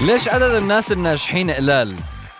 [0.00, 1.96] ليش عدد الناس الناجحين قلال؟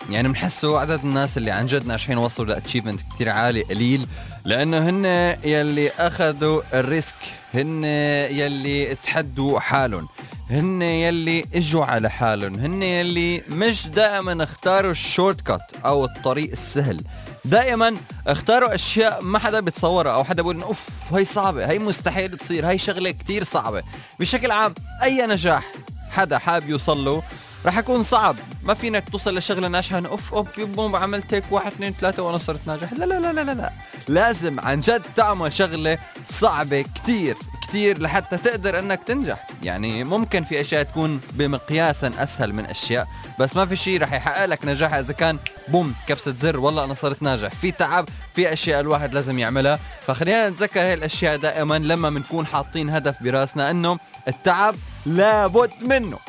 [0.09, 4.07] يعني بنحسوا عدد الناس اللي عن جد ناجحين وصلوا ل achievement كثير عالي قليل.
[4.45, 5.05] لأنه هن
[5.43, 7.15] يلي أخذوا ال risk
[7.53, 7.83] هن
[8.31, 10.07] يلي تحدوا حالهم.
[10.49, 16.51] هن يلي إجوا على حالهم هن يلي مش دائما اختاروا ال short cut أو الطريق
[16.51, 17.01] السهل.
[17.45, 17.97] دائما
[18.27, 22.77] اختاروا أشياء ما حدا بيتصورها أو حدا بيقول أوف هي صعبة هي مستحيل تصير هي
[22.77, 23.83] شغلة كتير صعبة.
[24.19, 25.71] بشكل عام أي نجاح
[26.11, 27.23] حدا حاب يوصل له
[27.65, 28.35] رح يكون صعب.
[28.63, 32.59] ما فينك توصل لشغلة ناجحة أوف أوف بوم عملت هيك واحد اثنين ثلاثة وأنا صرت
[32.67, 32.93] ناجح.
[32.93, 33.71] لا لا لا لا لا, لا.
[34.07, 37.37] لازم عن جد تعمل شغلة صعبة كتير.
[37.67, 39.47] كتير لحتى تقدر إنك تنجح.
[39.63, 43.07] يعني ممكن في أشياء تكون بمقياسا أسهل من أشياء
[43.39, 45.37] بس ما في شيء رح يحقق لك نجاح إذا كان
[45.67, 47.49] بوم كبسة زر والله أنا صرت ناجح.
[47.49, 49.79] في تعب في أشياء الواحد لازم يعملها.
[50.01, 56.19] فخلينا نتذكر هاي الأشياء دائما لما بنكون حاطين هدف براسنا إنه التعب لابد منه.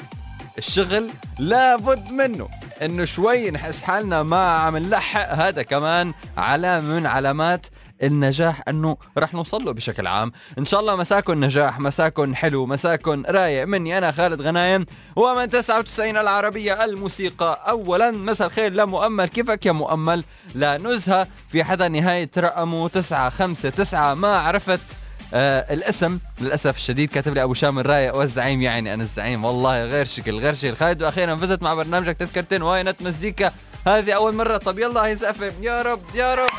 [0.58, 2.48] الشغل لابد منه.
[2.83, 7.67] إنه شوي نحس حالنا ما عم نلحق هذا كمان علامه من علامات
[8.03, 10.33] النجاح أنه رح نوصل له بشكل عام.
[10.59, 13.65] إن شاء الله مساكن نجاح مساكن حلو مساكن رايق.
[13.65, 17.65] مني أنا خالد غنايم ومن 99 العربية الموسيقى.
[17.69, 19.27] اولا مساء الخير لمؤمل.
[19.27, 21.27] كيفك يا مؤمل؟ لا نزهة.
[21.49, 24.81] في حدا نهاية رقمه 959 ما عرفت
[25.35, 26.19] آه الاسم.
[26.41, 28.63] للأسف الشديد كاتب لي أبو شام الرايق والزعيم.
[28.63, 29.45] يعني أنا الزعيم.
[29.45, 30.77] والله غير شكل غير شكل.
[30.77, 32.63] خالد وأخيرا فزت مع برنامجك تذكرتين.
[32.63, 33.53] واينت مزيكا؟
[33.87, 34.57] هذه أول مرة.
[34.57, 36.51] طب يلا هي زقفه يا رب يا رب.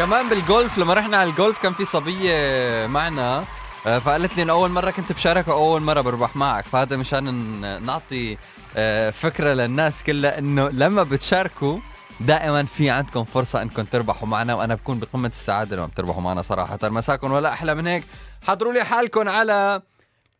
[0.00, 3.44] كمان بالجولف لما رحنا على الجولف كان في صبية معنا
[3.86, 8.38] آه، فقالت لي انه أول مرة كنت بشارك واول مرة بربح معك فهذا مشان نعطي
[8.76, 11.78] آه، فكرة للناس كلها إنه لما بتشاركوا
[12.20, 16.78] دائما في عندكم فرصة إنكم تربحوا معنا وأنا بكون بقمة السعادة لما بتربحوا معنا صراحة.
[16.82, 18.04] مساكم ولا أحلى من هيك؟
[18.46, 19.82] حضروا لي حالكم على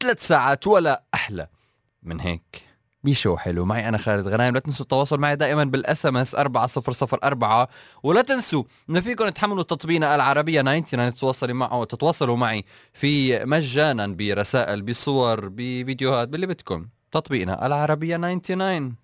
[0.02, 1.46] ثلاث ساعات ولا أحلى
[2.02, 2.69] من هيك.
[3.04, 3.64] بشو حلو.
[3.64, 4.54] معي أنا خالد غنايم.
[4.54, 7.68] لا تنسوا التواصل معي دائما بال SMS 4004
[8.02, 14.82] ولا تنسوا إن فيكم تحملوا تطبيقنا العربية 99 تتواصلوا معه تتواصلوا معي في مجانا برسائل
[14.82, 16.86] بصور بفيديوهات باللي بدكم.
[17.12, 18.94] تطبيقنا العربية 99